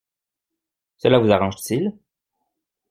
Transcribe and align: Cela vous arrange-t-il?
Cela 0.97 1.19
vous 1.19 1.29
arrange-t-il? 1.31 1.93